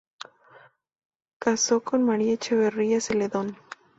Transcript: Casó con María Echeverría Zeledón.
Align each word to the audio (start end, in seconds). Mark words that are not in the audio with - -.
Casó 1.37 1.81
con 1.81 2.01
María 2.03 2.33
Echeverría 2.33 2.99
Zeledón. 3.01 3.55